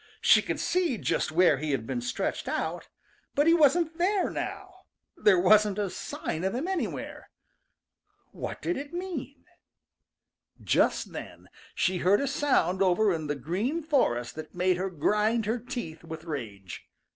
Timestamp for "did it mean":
8.63-9.45